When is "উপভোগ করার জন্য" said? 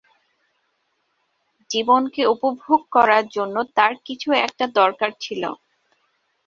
2.25-3.55